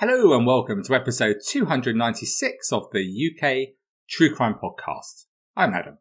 [0.00, 3.74] Hello and welcome to episode 296 of the UK
[4.08, 5.26] True Crime Podcast.
[5.54, 5.98] I'm Adam.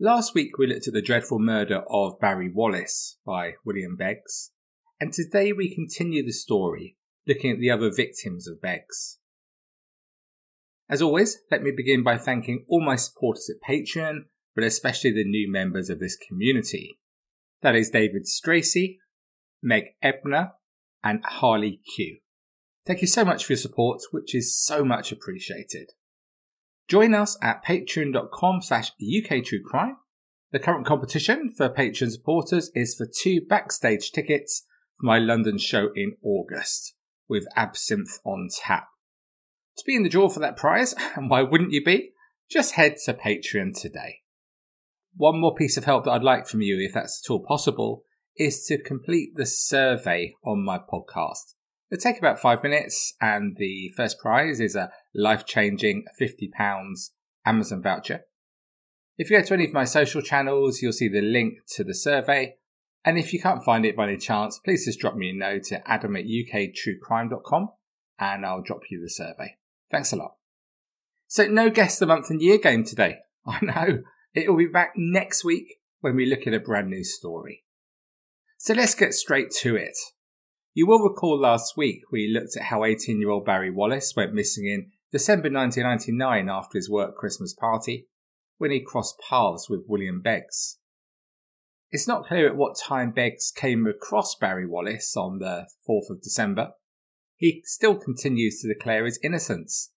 [0.00, 4.52] Last week we looked at the dreadful murder of Barry Wallace by William Beggs,
[4.98, 6.96] and today we continue the story
[7.28, 9.18] looking at the other victims of Beggs.
[10.88, 14.20] As always, let me begin by thanking all my supporters at Patreon,
[14.54, 16.98] but especially the new members of this community.
[17.60, 18.96] That is David Stracy,
[19.62, 20.52] Meg Ebner,
[21.02, 22.20] and Harley Q.
[22.86, 25.92] Thank you so much for your support, which is so much appreciated.
[26.86, 29.94] Join us at patreon.com slash uktruecrime.
[30.52, 34.66] The current competition for Patreon supporters is for two backstage tickets
[35.00, 36.94] for my London show in August
[37.28, 38.88] with Absinthe on tap.
[39.78, 42.12] To be in the draw for that prize, and why wouldn't you be?
[42.50, 44.20] Just head to Patreon today.
[45.16, 48.04] One more piece of help that I'd like from you, if that's at all possible,
[48.36, 51.53] is to complete the survey on my podcast.
[51.90, 57.10] It'll take about five minutes, and the first prize is a life changing £50
[57.46, 58.22] Amazon voucher.
[59.16, 61.94] If you go to any of my social channels, you'll see the link to the
[61.94, 62.56] survey.
[63.04, 65.70] And if you can't find it by any chance, please just drop me a note
[65.70, 67.68] at adam at uktruecrime.com
[68.18, 69.56] and I'll drop you the survey.
[69.90, 70.36] Thanks a lot.
[71.28, 73.18] So, no guest the month and year game today.
[73.46, 74.02] I know.
[74.34, 77.64] It will be back next week when we look at a brand new story.
[78.58, 79.96] So let's get straight to it.
[80.76, 84.34] You will recall last week we looked at how 18 year old Barry Wallace went
[84.34, 88.08] missing in December 1999 after his work Christmas party
[88.58, 90.78] when he crossed paths with William Beggs.
[91.92, 96.22] It's not clear at what time Beggs came across Barry Wallace on the 4th of
[96.22, 96.72] December.
[97.36, 99.92] He still continues to declare his innocence,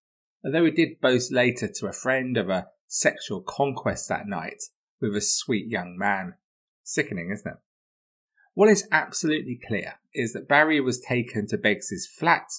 [0.45, 4.61] although he did boast later to a friend of a sexual conquest that night
[5.01, 6.35] with a sweet young man.
[6.83, 7.57] Sickening, isn't it?
[8.57, 12.49] What is absolutely clear is that Barry was taken to Beggs's flat,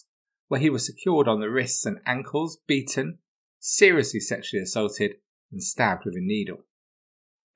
[0.46, 3.18] where he was secured on the wrists and ankles, beaten,
[3.58, 5.16] seriously sexually assaulted,
[5.50, 6.58] and stabbed with a needle.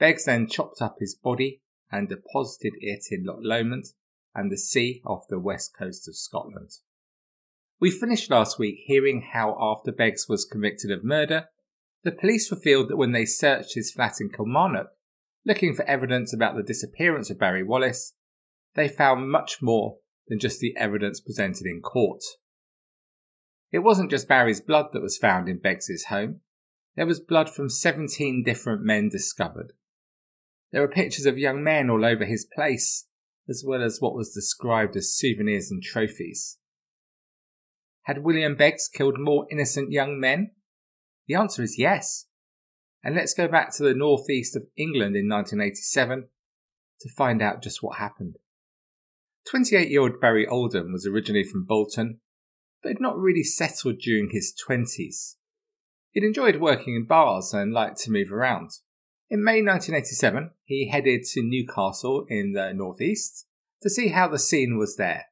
[0.00, 3.84] Beggs then chopped up his body and deposited it in Loch Lomond
[4.34, 6.70] and the sea off the west coast of Scotland.
[7.78, 11.46] We finished last week hearing how, after Beggs was convicted of murder,
[12.02, 14.88] the police revealed that when they searched his flat in Kilmarnock,
[15.46, 18.14] looking for evidence about the disappearance of Barry Wallace,
[18.74, 22.22] they found much more than just the evidence presented in court.
[23.70, 26.40] It wasn't just Barry's blood that was found in Beggs's home.
[26.94, 29.72] There was blood from 17 different men discovered.
[30.72, 33.06] There were pictures of young men all over his place,
[33.48, 36.58] as well as what was described as souvenirs and trophies.
[38.02, 40.50] Had William Beggs killed more innocent young men?
[41.28, 42.26] The answer is yes.
[43.04, 46.28] And let's go back to the northeast of England in 1987
[47.00, 48.36] to find out just what happened.
[49.50, 52.20] 28 year old Barry Oldham was originally from Bolton,
[52.82, 55.36] but had not really settled during his 20s.
[56.12, 58.70] He'd enjoyed working in bars and liked to move around.
[59.30, 63.46] In May 1987, he headed to Newcastle in the northeast
[63.82, 65.26] to see how the scene was there.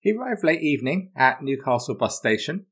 [0.00, 2.66] He arrived late evening at Newcastle bus station,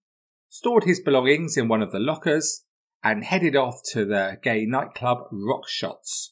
[0.48, 2.64] stored his belongings in one of the lockers,
[3.04, 6.30] and headed off to the gay nightclub Rockshots.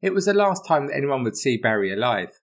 [0.00, 2.40] It was the last time that anyone would see Barry alive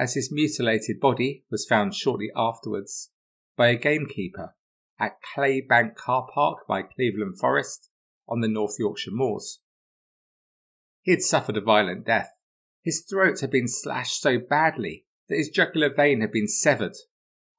[0.00, 3.10] as his mutilated body was found shortly afterwards
[3.54, 4.54] by a gamekeeper
[4.98, 7.90] at Claybank Car Park by Cleveland Forest
[8.26, 9.60] on the North Yorkshire moors.
[11.02, 12.30] He had suffered a violent death.
[12.82, 16.96] His throat had been slashed so badly that his jugular vein had been severed,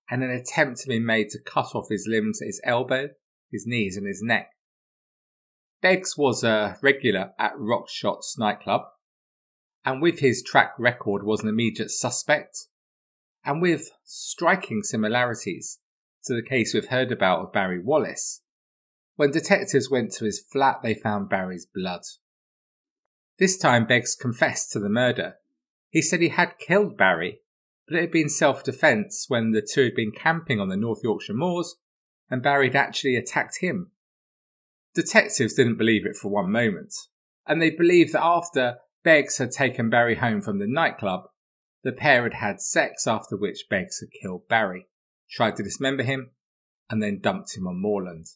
[0.09, 3.09] and an attempt had been made to cut off his limbs at his elbow,
[3.51, 4.49] his knees, and his neck.
[5.79, 8.81] Beggs was a regular at Rockshots nightclub
[9.85, 12.67] and with his track record was an immediate suspect,
[13.43, 15.79] and with striking similarities
[16.25, 18.41] to the case we've heard about of Barry Wallace.
[19.15, 22.01] When detectives went to his flat, they found Barry's blood.
[23.37, 25.35] This time, Beggs confessed to the murder.
[25.89, 27.41] He said he had killed Barry,
[27.87, 31.01] but it had been self defence when the two had been camping on the North
[31.03, 31.75] Yorkshire moors
[32.31, 33.91] and Barry had actually attacked him.
[34.95, 36.93] Detectives didn't believe it for one moment,
[37.45, 41.29] and they believed that after Beggs had taken Barry home from the nightclub.
[41.83, 44.87] The pair had had sex, after which Beggs had killed Barry,
[45.29, 46.31] tried to dismember him,
[46.89, 48.27] and then dumped him on moorland.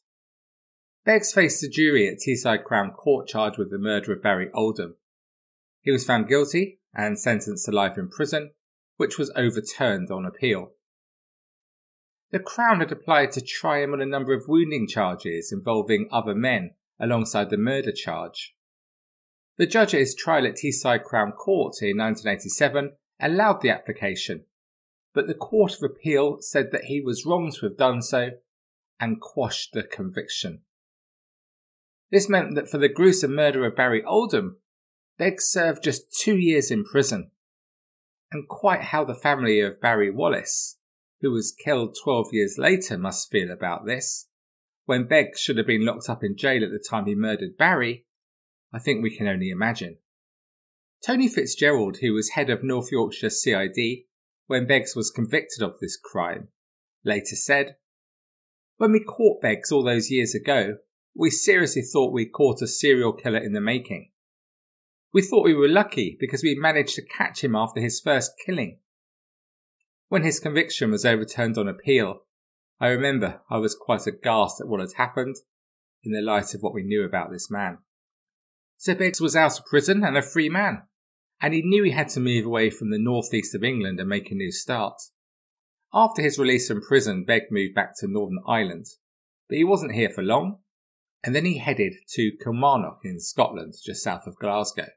[1.03, 4.95] Beggs faced a jury at Teesside Crown Court charged with the murder of Barry Oldham.
[5.81, 8.53] He was found guilty and sentenced to life in prison,
[8.97, 10.71] which was overturned on appeal.
[12.31, 16.33] The Crown had applied to try him on a number of wounding charges involving other
[16.33, 18.54] men alongside the murder charge.
[19.57, 24.45] The judge at his trial at Teesside Crown Court in 1987 allowed the application,
[25.13, 28.31] but the Court of Appeal said that he was wrong to have done so
[28.99, 30.61] and quashed the conviction.
[32.11, 34.57] This meant that for the gruesome murder of Barry Oldham,
[35.17, 37.31] Beggs served just two years in prison.
[38.31, 40.77] And quite how the family of Barry Wallace,
[41.21, 44.27] who was killed 12 years later, must feel about this,
[44.85, 48.04] when Beggs should have been locked up in jail at the time he murdered Barry,
[48.75, 49.99] I think we can only imagine.
[51.01, 54.03] Tony Fitzgerald, who was head of North Yorkshire CID
[54.47, 56.49] when Beggs was convicted of this crime,
[57.05, 57.77] later said,
[58.75, 60.79] When we caught Beggs all those years ago,
[61.15, 64.11] we seriously thought we'd caught a serial killer in the making.
[65.13, 68.79] We thought we were lucky because we managed to catch him after his first killing.
[70.09, 72.23] When his conviction was overturned on appeal,
[72.81, 75.37] I remember I was quite aghast at what had happened
[76.03, 77.77] in the light of what we knew about this man.
[78.85, 80.83] Beggs was out of prison and a free man,
[81.41, 84.31] and he knew he had to move away from the northeast of England and make
[84.31, 85.01] a new start.
[85.93, 88.85] After his release from prison, Begg moved back to Northern Ireland,
[89.47, 90.59] but he wasn't here for long,
[91.23, 94.89] and then he headed to Kilmarnock in Scotland, just south of Glasgow.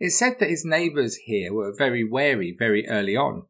[0.00, 3.46] It's said that his neighbours here were very wary very early on,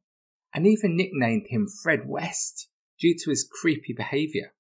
[0.55, 2.69] and even nicknamed him Fred West
[2.99, 4.55] due to his creepy behaviour.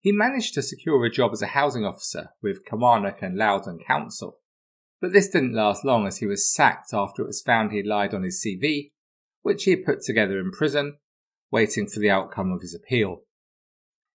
[0.00, 4.38] He managed to secure a job as a housing officer with Kilmarnock and Loudoun Council,
[5.00, 8.14] but this didn't last long as he was sacked after it was found he lied
[8.14, 8.92] on his CV,
[9.42, 10.98] which he had put together in prison,
[11.50, 13.22] waiting for the outcome of his appeal.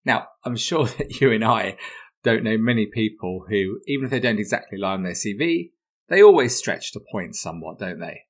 [0.05, 1.77] Now, I'm sure that you and I
[2.23, 5.71] don't know many people who, even if they don't exactly lie on their CV,
[6.09, 8.21] they always stretch the point somewhat, don't they?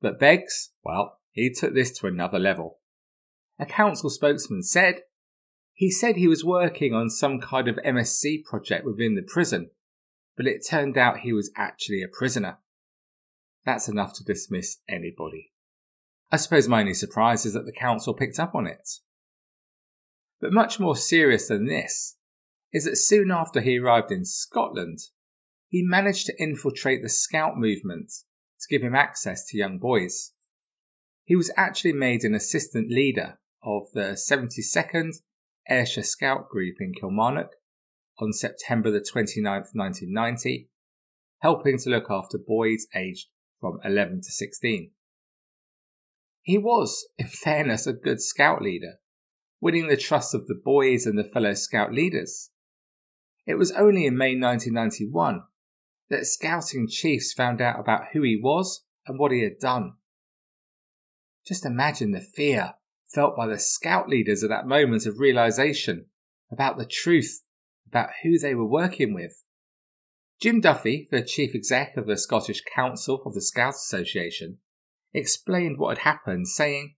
[0.00, 2.78] But Beggs, well, he took this to another level.
[3.58, 5.02] A council spokesman said
[5.74, 9.70] he said he was working on some kind of MSc project within the prison,
[10.36, 12.58] but it turned out he was actually a prisoner.
[13.64, 15.52] That's enough to dismiss anybody.
[16.30, 18.88] I suppose my only surprise is that the council picked up on it.
[20.40, 22.16] But much more serious than this
[22.72, 24.98] is that soon after he arrived in Scotland,
[25.68, 28.12] he managed to infiltrate the scout movement
[28.60, 30.32] to give him access to young boys.
[31.24, 35.16] He was actually made an assistant leader of the 72nd
[35.68, 37.52] Ayrshire Scout Group in Kilmarnock
[38.18, 40.68] on September the 29th, 1990,
[41.40, 43.28] helping to look after boys aged
[43.60, 44.90] from 11 to 16.
[46.42, 48.94] He was, in fairness, a good scout leader,
[49.60, 52.50] winning the trust of the boys and the fellow scout leaders.
[53.46, 55.42] It was only in May 1991
[56.10, 59.94] that scouting chiefs found out about who he was and what he had done.
[61.46, 62.74] Just imagine the fear
[63.12, 66.06] felt by the scout leaders at that moment of realization
[66.50, 67.42] about the truth
[67.86, 69.42] about who they were working with.
[70.40, 74.58] Jim Duffy, the chief exec of the Scottish Council of the Scouts Association,
[75.12, 76.94] explained what had happened, saying,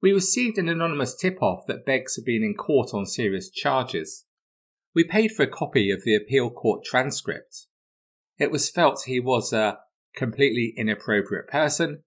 [0.00, 4.24] We received an anonymous tip off that Beggs had been in court on serious charges.
[4.94, 7.66] We paid for a copy of the appeal court transcript.
[8.38, 9.78] It was felt he was a
[10.16, 12.02] completely inappropriate person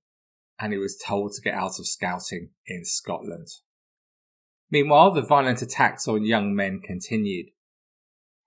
[0.59, 3.47] and he was told to get out of scouting in Scotland.
[4.71, 7.47] Meanwhile, the violent attacks on young men continued.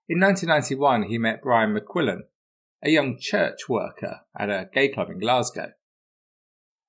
[0.07, 2.21] In 1991, he met Brian McQuillan,
[2.83, 5.71] a young church worker at a gay club in Glasgow.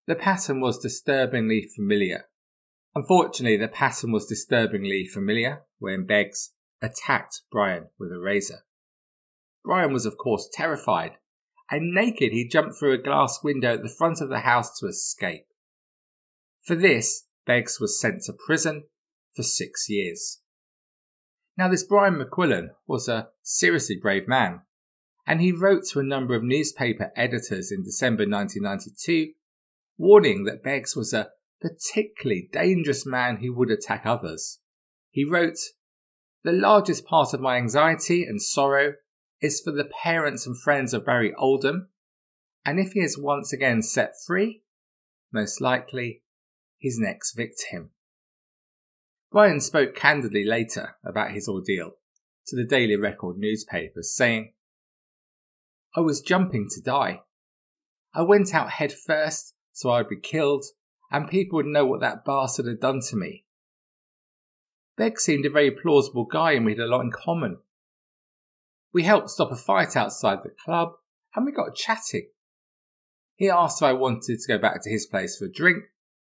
[0.06, 2.26] The pattern was disturbingly familiar.
[2.94, 8.60] Unfortunately, the pattern was disturbingly familiar when Beggs attacked Brian with a razor.
[9.64, 11.12] Brian was, of course, terrified
[11.70, 14.86] and naked he jumped through a glass window at the front of the house to
[14.86, 15.46] escape.
[16.62, 18.84] For this, Beggs was sent to prison
[19.34, 20.40] for six years.
[21.56, 24.62] Now, this Brian McQuillan was a seriously brave man,
[25.26, 29.32] and he wrote to a number of newspaper editors in December 1992,
[29.96, 31.30] warning that Beggs was a
[31.60, 34.58] particularly dangerous man who would attack others.
[35.10, 35.58] He wrote,
[36.42, 38.94] The largest part of my anxiety and sorrow
[39.44, 41.88] is for the parents and friends of Barry Oldham,
[42.64, 44.62] and if he is once again set free,
[45.32, 46.22] most likely
[46.78, 47.90] his next victim.
[49.30, 51.96] Brian spoke candidly later about his ordeal
[52.46, 54.52] to the Daily Record newspaper, saying,
[55.96, 57.22] I was jumping to die.
[58.14, 60.64] I went out head first so I'd be killed
[61.10, 63.44] and people would know what that bastard had done to me.
[64.96, 67.58] Beck seemed a very plausible guy and we had a lot in common.
[68.94, 70.92] We helped stop a fight outside the club
[71.34, 72.28] and we got chatting.
[73.34, 75.82] He asked if I wanted to go back to his place for a drink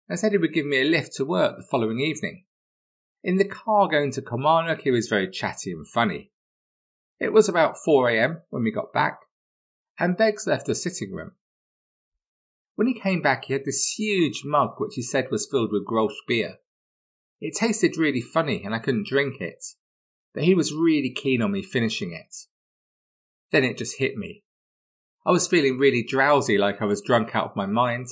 [0.10, 2.46] and said he would give me a lift to work the following evening.
[3.24, 6.32] In the car going to Kilmarnock, he was very chatty and funny.
[7.20, 9.20] It was about 4am when we got back,
[10.00, 11.32] and Beggs left the sitting room.
[12.76, 15.86] When he came back, he had this huge mug which he said was filled with
[15.86, 16.56] Grolsch beer.
[17.40, 19.64] It tasted really funny and I couldn't drink it,
[20.38, 22.36] but he was really keen on me finishing it.
[23.52, 24.44] Then it just hit me.
[25.26, 28.06] I was feeling really drowsy, like I was drunk out of my mind,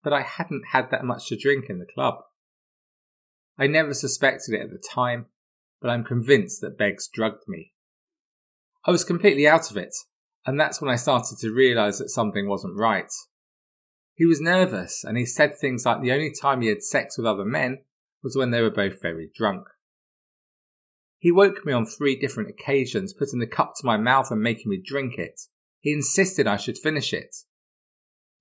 [0.00, 2.18] but I hadn't had that much to drink in the club.
[3.58, 5.26] I never suspected it at the time,
[5.82, 7.72] but I'm convinced that Beggs drugged me.
[8.86, 9.96] I was completely out of it,
[10.46, 13.10] and that's when I started to realise that something wasn't right.
[14.14, 17.26] He was nervous, and he said things like the only time he had sex with
[17.26, 17.78] other men
[18.22, 19.66] was when they were both very drunk.
[21.24, 24.68] He woke me on three different occasions, putting the cup to my mouth and making
[24.68, 25.40] me drink it.
[25.80, 27.34] He insisted I should finish it.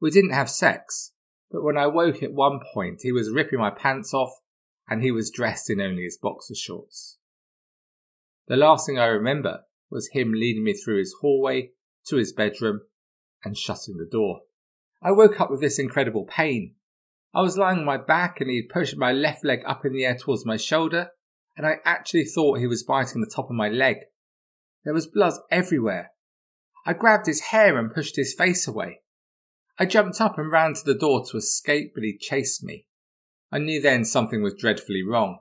[0.02, 1.14] We didn't have sex,
[1.50, 4.32] but when I woke at one point, he was ripping my pants off
[4.86, 7.20] and he was dressed in only his boxer shorts.
[8.50, 11.70] The last thing I remember was him leading me through his hallway
[12.08, 12.82] to his bedroom
[13.46, 14.42] and shutting the door.
[15.02, 16.76] I woke up with this incredible pain.
[17.34, 19.94] I was lying on my back and he had pushed my left leg up in
[19.94, 21.12] the air towards my shoulder,
[21.56, 23.98] and I actually thought he was biting the top of my leg.
[24.84, 26.12] There was blood everywhere.
[26.86, 29.02] I grabbed his hair and pushed his face away.
[29.80, 32.86] I jumped up and ran to the door to escape, but he chased me.
[33.52, 35.40] I knew then something was dreadfully wrong.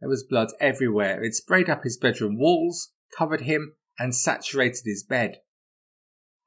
[0.00, 1.22] There was blood everywhere.
[1.22, 5.38] It sprayed up his bedroom walls, covered him, and saturated his bed.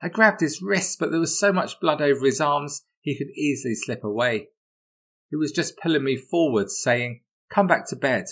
[0.02, 3.30] I grabbed his wrists, but there was so much blood over his arms he could
[3.30, 4.50] easily slip away.
[5.30, 8.26] He was just pulling me forward, saying, Come back to bed.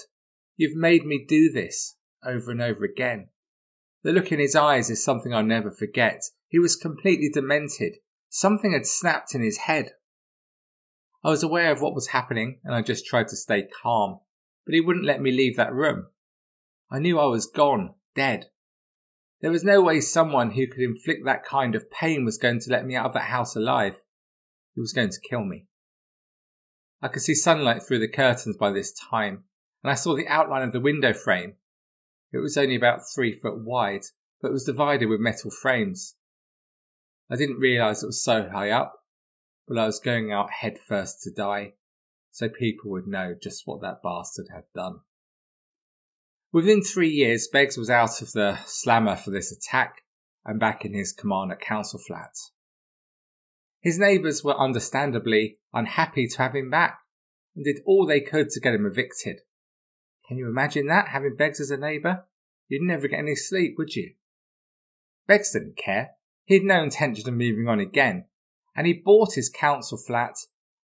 [0.58, 3.30] You've made me do this, over and over again.
[4.04, 6.22] The look in his eyes is something I'll never forget.
[6.48, 7.96] He was completely demented.
[8.30, 9.92] Something had snapped in his head.
[11.24, 14.20] I was aware of what was happening and I just tried to stay calm,
[14.66, 16.08] but he wouldn't let me leave that room.
[16.92, 18.46] I knew I was gone, dead.
[19.42, 22.72] There was no way someone who could inflict that kind of pain was going to
[22.72, 24.02] let me out of that house alive.
[24.76, 25.66] He was going to kill me.
[27.02, 29.46] I could see sunlight through the curtains by this time,
[29.86, 31.58] and I saw the outline of the window frame.
[32.34, 34.06] It was only about three foot wide,
[34.42, 36.15] but was divided with metal frames.
[37.30, 39.04] I didn't realise it was so high up,
[39.68, 41.74] but I was going out head first to die,
[42.32, 45.01] so people would know just what that bastard had done.
[46.51, 50.01] Within three years, Beggs was out of the slammer for this attack
[50.44, 52.34] and back in his command at council flat.
[53.82, 57.01] His neighbours were understandably unhappy to have him back
[57.56, 59.42] and did all they could to get him evicted.
[60.27, 62.25] Can you imagine that, having Beggs as a neighbour?
[62.67, 64.13] You'd never get any sleep, would you?
[65.27, 66.12] Beggs didn't care.
[66.46, 68.25] He had no intention of moving on again,
[68.75, 70.36] and he bought his council flat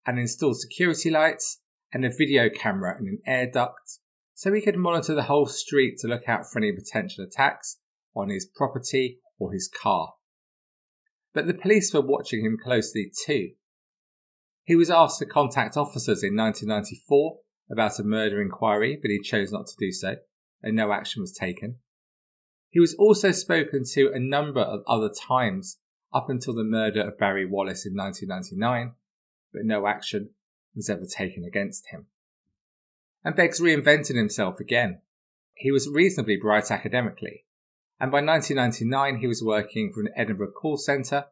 [0.06, 1.62] and installed security lights
[1.94, 4.00] and a video camera in an air duct
[4.40, 7.78] so he could monitor the whole street to look out for any potential attacks
[8.16, 10.14] on his property or his car.
[11.34, 13.52] But the police were watching him closely too.
[14.64, 17.40] He was asked to contact officers in 1994
[17.72, 20.18] about a murder inquiry, but he chose not to do so,
[20.62, 21.78] and no action was taken.
[22.70, 25.78] He was also spoken to a number of other times
[26.14, 28.94] up until the murder of Barry Wallace in 1999,
[29.54, 30.32] but no action
[30.76, 32.08] was ever taken against him
[33.24, 35.02] and Beggs reinvented himself again.
[35.56, 37.46] He was reasonably bright academically,
[38.00, 41.26] and by 1999 he was working for an Edinburgh call centre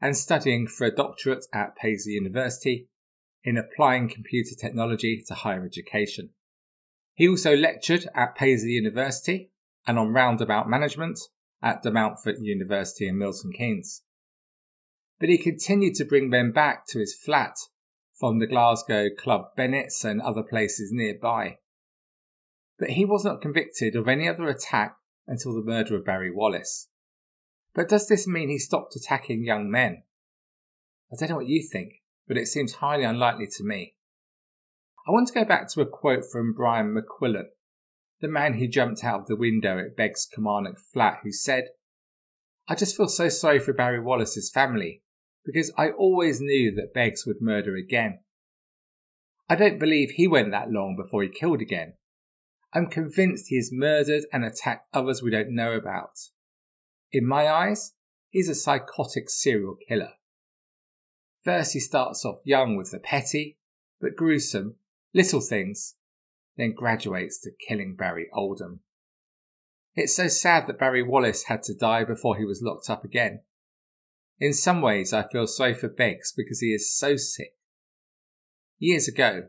[0.00, 2.88] and studying for a doctorate at Paisley University
[3.44, 6.30] in applying computer technology to higher education.
[7.14, 9.50] He also lectured at Paisley University
[9.86, 11.18] and on roundabout management
[11.62, 14.02] at De Montfort University in Milton Keynes.
[15.20, 17.56] But he continued to bring them back to his flat
[18.18, 21.58] from the Glasgow club Bennett's and other places nearby.
[22.78, 24.96] But he was not convicted of any other attack
[25.26, 26.88] until the murder of Barry Wallace.
[27.74, 30.02] But does this mean he stopped attacking young men?
[31.12, 32.01] I don't know what you think,
[32.32, 33.94] but it seems highly unlikely to me.
[35.06, 37.48] I want to go back to a quote from Brian McQuillan,
[38.22, 41.64] the man who jumped out of the window at Begg's Kilmarnock flat, who said,
[42.66, 45.02] I just feel so sorry for Barry Wallace's family
[45.44, 48.20] because I always knew that Beggs would murder again.
[49.50, 51.96] I don't believe he went that long before he killed again.
[52.72, 56.18] I'm convinced he has murdered and attacked others we don't know about.
[57.12, 57.92] In my eyes,
[58.30, 60.12] he's a psychotic serial killer.
[61.44, 63.58] First, he starts off young with the petty,
[64.00, 64.76] but gruesome,
[65.12, 65.96] little things,
[66.56, 68.80] then graduates to killing Barry Oldham.
[69.94, 73.40] It's so sad that Barry Wallace had to die before he was locked up again.
[74.38, 77.54] In some ways, I feel sorry for Beggs because he is so sick.
[78.78, 79.48] Years ago,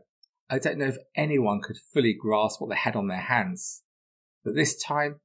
[0.50, 3.82] I don't know if anyone could fully grasp what they had on their hands,
[4.44, 5.20] but this time,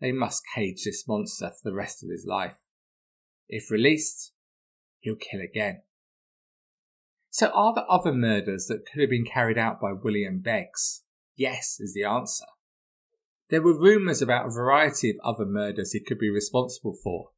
[0.00, 2.56] they must cage this monster for the rest of his life.
[3.48, 4.32] If released,
[5.00, 5.82] he'll kill again.
[7.30, 11.02] So, are there other murders that could have been carried out by William Beggs?
[11.36, 12.46] Yes, is the answer.
[13.50, 17.30] There were rumours about a variety of other murders he could be responsible for,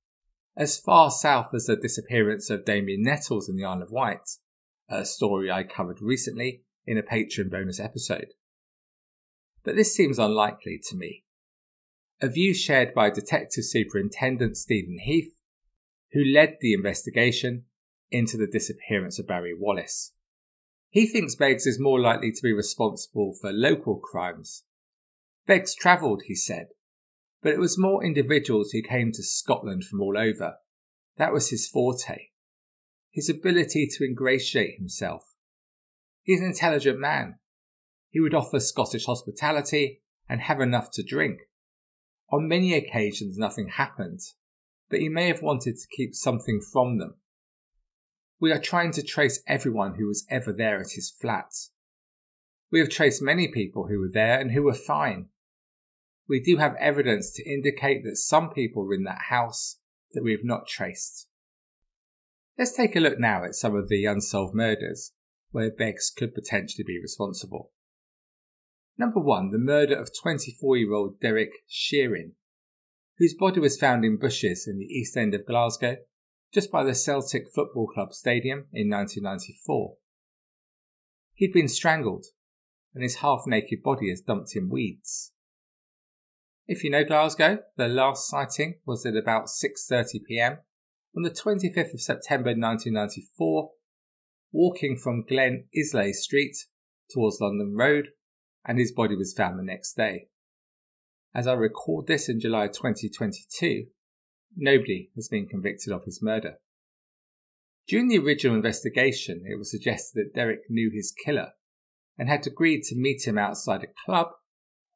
[0.56, 4.28] as far south as the disappearance of Damien Nettles in the Isle of Wight,
[4.88, 8.34] a story I covered recently in a Patreon bonus episode.
[9.62, 11.24] But this seems unlikely to me.
[12.20, 15.34] A view shared by Detective Superintendent Stephen Heath,
[16.12, 17.64] who led the investigation
[18.10, 20.12] into the disappearance of Barry Wallace.
[20.88, 24.64] He thinks Beggs is more likely to be responsible for local crimes.
[25.46, 26.68] Beggs travelled, he said,
[27.42, 30.56] but it was more individuals who came to Scotland from all over.
[31.16, 32.28] That was his forte.
[33.10, 35.34] His ability to ingratiate himself.
[36.22, 37.38] He's an intelligent man.
[38.10, 41.40] He would offer Scottish hospitality and have enough to drink.
[42.32, 44.20] On many occasions, nothing happened,
[44.88, 47.14] but he may have wanted to keep something from them.
[48.40, 51.52] We are trying to trace everyone who was ever there at his flat.
[52.72, 55.28] We have traced many people who were there and who were fine.
[56.26, 59.78] We do have evidence to indicate that some people were in that house
[60.12, 61.28] that we have not traced.
[62.56, 65.12] Let's take a look now at some of the unsolved murders
[65.50, 67.72] where Beggs could potentially be responsible.
[68.96, 72.32] Number one, the murder of 24 year old Derek Sheerin,
[73.18, 75.96] whose body was found in bushes in the east end of Glasgow
[76.52, 79.96] just by the Celtic Football Club stadium in 1994.
[81.34, 82.26] He'd been strangled,
[82.94, 85.32] and his half naked body is dumped in weeds.
[86.66, 90.58] If you know Glasgow, the last sighting was at about 6:30 p.m.
[91.16, 93.70] on the 25th of September 1994,
[94.52, 96.56] walking from Glen Islay Street
[97.12, 98.10] towards London Road,
[98.64, 100.28] and his body was found the next day.
[101.34, 103.86] As I record this in July 2022,
[104.56, 106.58] Nobody has been convicted of his murder.
[107.86, 111.52] During the original investigation, it was suggested that Derek knew his killer
[112.18, 114.28] and had agreed to meet him outside a club,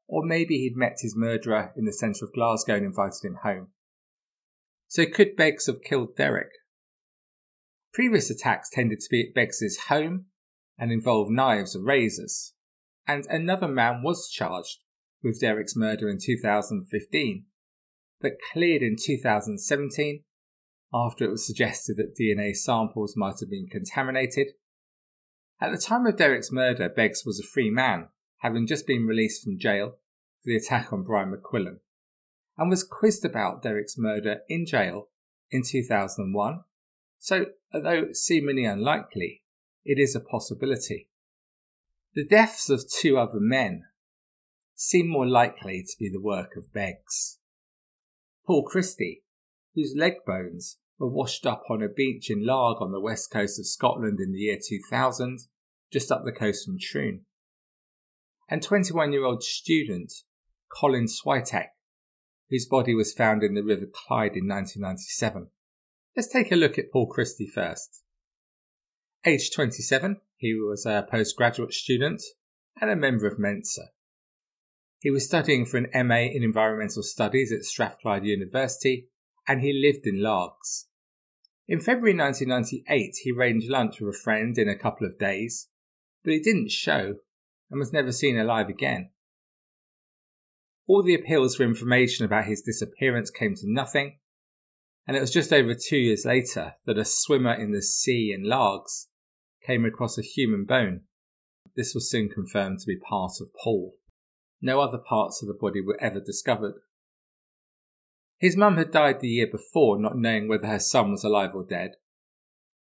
[0.06, 3.68] or maybe he'd met his murderer in the centre of Glasgow and invited him home.
[4.88, 6.50] So could Beggs have killed Derek?
[7.92, 10.26] Previous attacks tended to be at Beggs's home
[10.78, 12.52] and involved knives or razors,
[13.06, 14.78] and another man was charged
[15.22, 17.46] with Derek's murder in 2015
[18.24, 20.22] but cleared in 2017
[20.94, 24.46] after it was suggested that DNA samples might have been contaminated.
[25.60, 28.08] At the time of Derek's murder, Beggs was a free man,
[28.38, 29.98] having just been released from jail
[30.40, 31.80] for the attack on Brian McQuillan,
[32.56, 35.08] and was quizzed about Derek's murder in jail
[35.50, 36.60] in 2001.
[37.18, 39.42] So, although seemingly unlikely,
[39.84, 41.10] it is a possibility.
[42.14, 43.82] The deaths of two other men
[44.74, 47.38] seem more likely to be the work of Beggs.
[48.46, 49.22] Paul Christie,
[49.74, 53.58] whose leg bones were washed up on a beach in Largs on the west coast
[53.58, 55.40] of Scotland in the year 2000,
[55.92, 57.24] just up the coast from Troon.
[58.48, 60.12] And 21 year old student
[60.70, 61.68] Colin Switek,
[62.50, 65.48] whose body was found in the River Clyde in 1997.
[66.16, 68.02] Let's take a look at Paul Christie first.
[69.24, 72.22] Aged 27, he was a postgraduate student
[72.80, 73.88] and a member of Mensa.
[75.04, 79.10] He was studying for an MA in Environmental Studies at Strathclyde University,
[79.46, 80.86] and he lived in Largs.
[81.68, 85.68] In February 1998, he arranged lunch with a friend in a couple of days,
[86.24, 87.16] but he didn't show
[87.70, 89.10] and was never seen alive again.
[90.86, 94.20] All the appeals for information about his disappearance came to nothing,
[95.06, 98.48] and it was just over two years later that a swimmer in the sea in
[98.48, 99.08] Largs
[99.66, 101.02] came across a human bone.
[101.76, 103.98] This was soon confirmed to be part of Paul.
[104.64, 106.76] No other parts of the body were ever discovered.
[108.38, 111.64] His mum had died the year before, not knowing whether her son was alive or
[111.64, 111.96] dead.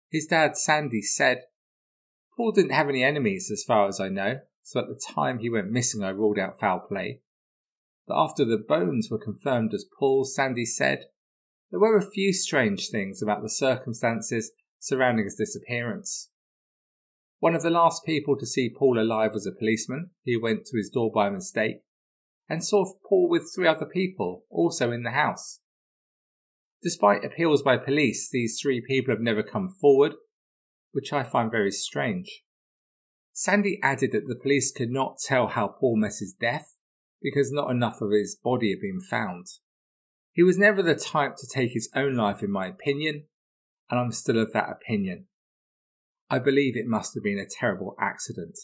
[0.08, 1.42] His dad, Sandy, said,
[2.37, 5.50] Paul didn't have any enemies as far as I know, so at the time he
[5.50, 7.22] went missing I ruled out foul play.
[8.06, 11.06] But after the bones were confirmed as Paul's, Sandy said,
[11.72, 16.30] there were a few strange things about the circumstances surrounding his disappearance.
[17.44, 20.78] One of the last people to see Paul alive was a policeman who went to
[20.78, 21.83] his door by mistake
[22.48, 25.61] and saw Paul with three other people also in the house.
[26.83, 30.14] Despite appeals by police, these three people have never come forward,
[30.92, 32.44] which I find very strange.
[33.35, 36.78] Sandy added that the police could not tell how Paul met his death
[37.20, 39.48] because not enough of his body had been found.
[40.33, 43.24] He was never the type to take his own life, in my opinion,
[43.90, 45.26] and I'm still of that opinion.
[46.30, 48.58] I believe it must have been a terrible accident.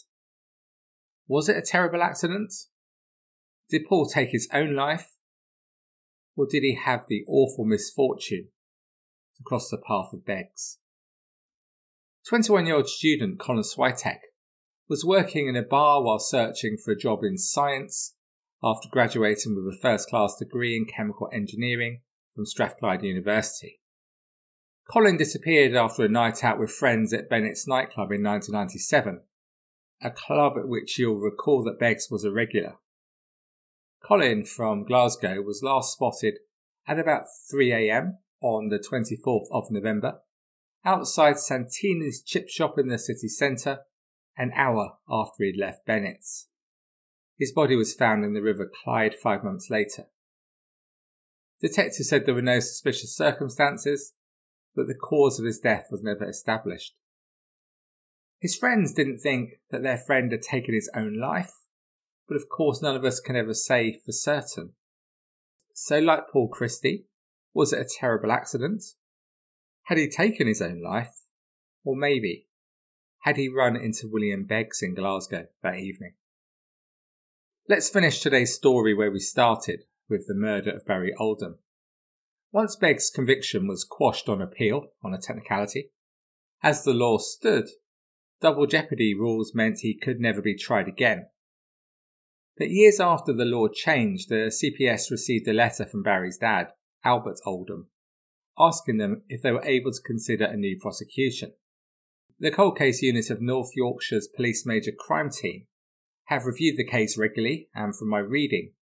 [1.27, 2.53] Was it a terrible accident?
[3.69, 5.15] Did Paul take his own life?
[6.35, 8.49] Or did he have the awful misfortune
[9.37, 10.79] to cross the path of Beggs?
[12.27, 14.19] 21 year old student Colin Switek
[14.87, 18.15] was working in a bar while searching for a job in science
[18.63, 22.01] after graduating with a first class degree in chemical engineering
[22.35, 23.80] from Strathclyde University.
[24.91, 29.21] Colin disappeared after a night out with friends at Bennett's nightclub in 1997,
[30.01, 32.75] a club at which you'll recall that Beggs was a regular.
[34.03, 36.39] Colin from Glasgow was last spotted
[36.85, 37.23] at about
[37.53, 40.19] 3am on the 24th of November
[40.83, 43.81] outside Santini's chip shop in the city centre
[44.35, 46.47] an hour after he'd left Bennett's.
[47.37, 50.07] His body was found in the River Clyde five months later.
[51.61, 54.13] Detectives said there were no suspicious circumstances,
[54.75, 56.95] but the cause of his death was never established.
[58.39, 61.53] His friends didn't think that their friend had taken his own life,
[62.27, 64.73] but of course none of us can ever say for certain.
[65.73, 67.05] So, like Paul Christie,
[67.53, 68.83] was it a terrible accident?
[69.83, 71.13] Had he taken his own life?
[71.83, 72.47] Or maybe,
[73.21, 76.13] had he run into William Beggs in Glasgow that evening?
[77.67, 81.59] Let's finish today's story where we started, with the murder of Barry Oldham.
[82.51, 85.91] Once Begg's conviction was quashed on appeal on a technicality,
[86.61, 87.69] as the law stood,
[88.41, 91.27] double jeopardy rules meant he could never be tried again.
[92.57, 96.73] But years after the law changed, the CPS received a letter from Barry's dad,
[97.05, 97.87] Albert Oldham,
[98.59, 101.53] asking them if they were able to consider a new prosecution.
[102.39, 105.67] The cold case unit of North Yorkshire's Police Major Crime Team
[106.25, 108.73] have reviewed the case regularly, and from my reading,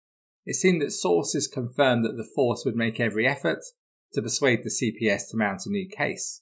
[0.45, 3.59] it seemed that sources confirmed that the force would make every effort
[4.13, 6.41] to persuade the CPS to mount a new case.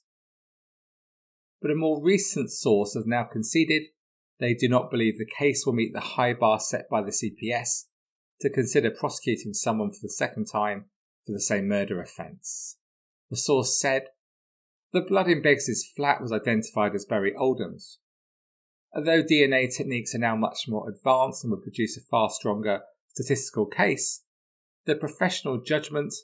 [1.60, 3.84] But a more recent source has now conceded
[4.40, 7.86] they do not believe the case will meet the high bar set by the CPS
[8.40, 10.86] to consider prosecuting someone for the second time
[11.26, 12.78] for the same murder offence.
[13.30, 14.04] The source said,
[14.92, 17.98] The blood in Beggs's flat was identified as Barry Oldham's.
[18.94, 22.80] Although DNA techniques are now much more advanced and would produce a far stronger
[23.18, 24.22] statistical case,
[24.86, 26.14] the professional judgment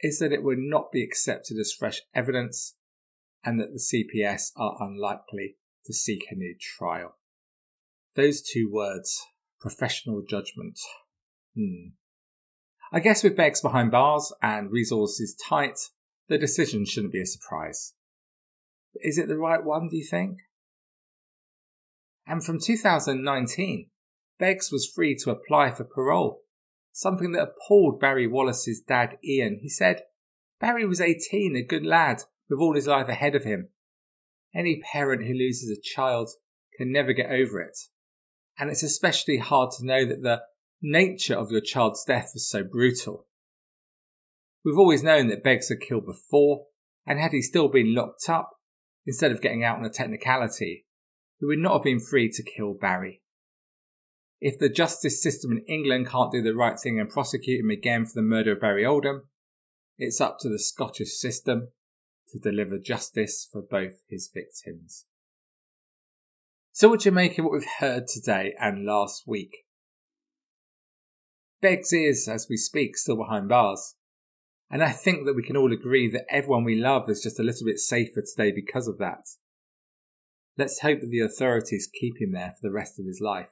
[0.00, 2.76] is that it would not be accepted as fresh evidence
[3.42, 7.16] and that the CPS are unlikely to seek a new trial.
[8.14, 9.24] Those two words,
[9.60, 10.78] professional judgment.
[11.56, 11.94] Hmm.
[12.92, 15.78] I guess with Beggs behind bars and resources tight,
[16.28, 17.94] the decision shouldn't be a surprise.
[18.92, 20.38] But is it the right one, do you think?
[22.26, 23.90] And from 2019,
[24.38, 26.42] Beggs was free to apply for parole,
[26.92, 29.58] something that appalled Barry Wallace's dad, Ian.
[29.62, 30.02] He said,
[30.60, 33.68] Barry was 18, a good lad, with all his life ahead of him.
[34.54, 36.30] Any parent who loses a child
[36.76, 37.78] can never get over it.
[38.58, 40.42] And it's especially hard to know that the
[40.80, 43.26] nature of your child's death was so brutal.
[44.64, 46.66] We've always known that Beggs had killed before,
[47.06, 48.50] and had he still been locked up,
[49.06, 50.86] instead of getting out on a technicality,
[51.38, 53.22] he would not have been free to kill Barry.
[54.40, 58.04] If the justice system in England can't do the right thing and prosecute him again
[58.04, 59.28] for the murder of Barry Oldham,
[59.96, 61.68] it's up to the Scottish system
[62.28, 65.06] to deliver justice for both his victims.
[66.72, 69.64] So, what do you make of what we've heard today and last week?
[71.62, 73.94] Beggs is, as we speak, still behind bars.
[74.70, 77.44] And I think that we can all agree that everyone we love is just a
[77.44, 79.28] little bit safer today because of that.
[80.58, 83.50] Let's hope that the authorities keep him there for the rest of his life.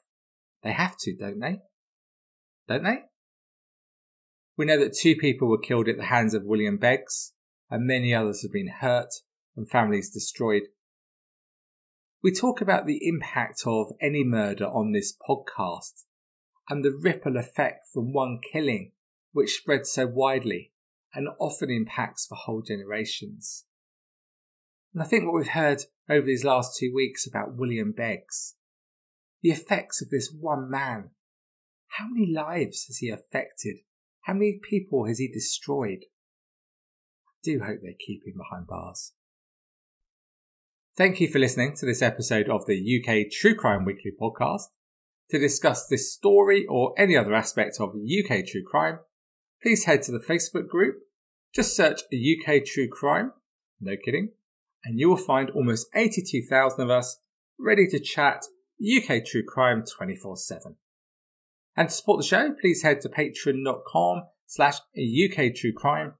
[0.62, 1.60] They have to, don't they?
[2.68, 3.02] Don't they?
[4.56, 7.32] We know that two people were killed at the hands of William Beggs,
[7.70, 9.08] and many others have been hurt
[9.56, 10.64] and families destroyed.
[12.22, 16.04] We talk about the impact of any murder on this podcast
[16.68, 18.92] and the ripple effect from one killing,
[19.32, 20.72] which spreads so widely
[21.14, 23.64] and often impacts for whole generations.
[24.94, 28.54] And I think what we've heard over these last two weeks about William Beggs,
[29.42, 31.10] the effects of this one man,
[31.98, 33.78] how many lives has he affected?
[34.22, 36.04] How many people has he destroyed?
[37.26, 39.12] I do hope they keep him behind bars.
[40.96, 44.64] Thank you for listening to this episode of the UK True Crime Weekly podcast.
[45.30, 48.98] To discuss this story or any other aspect of UK true crime,
[49.62, 50.96] please head to the Facebook group.
[51.54, 53.32] Just search UK True Crime,
[53.80, 54.32] no kidding,
[54.84, 57.18] and you will find almost 82,000 of us
[57.58, 58.42] ready to chat
[58.82, 60.76] UK True Crime 24 7.
[61.76, 66.14] And to support the show, please head to patreon.com slash UK True Crime.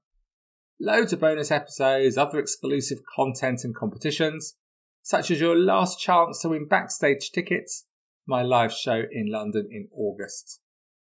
[0.79, 4.55] Loads of bonus episodes, other exclusive content and competitions,
[5.01, 7.85] such as your last chance to win backstage tickets
[8.25, 10.61] for my live show in London in August.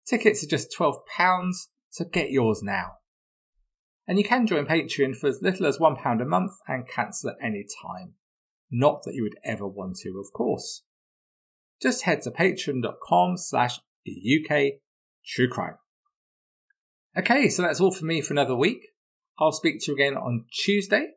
[0.07, 0.99] Tickets are just £12,
[1.89, 2.95] so get yours now.
[4.07, 7.37] And you can join Patreon for as little as £1 a month and cancel at
[7.41, 8.15] any time.
[8.71, 10.83] Not that you would ever want to, of course.
[11.85, 14.81] Just head to patreon.com slash UK
[15.27, 15.77] True Crime.
[17.15, 18.89] Okay, so that's all for me for another week.
[19.39, 21.09] I'll speak to you again on Tuesday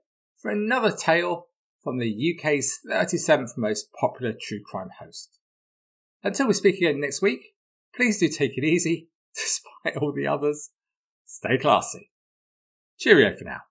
[0.41, 1.47] for another tale
[1.81, 5.39] from the UK's 37th most popular true crime host.
[6.21, 7.53] Until we speak again next week,
[7.95, 10.71] please do take it easy, despite all the others.
[11.25, 12.11] Stay classy.
[12.99, 13.61] Cheerio for now.